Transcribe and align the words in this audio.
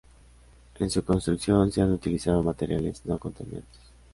En 0.79 0.89
su 0.89 1.05
construcción, 1.05 1.71
se 1.71 1.79
han 1.79 1.91
utilizado 1.91 2.41
materiales 2.41 3.05
no 3.05 3.19
contaminantes. 3.19 3.81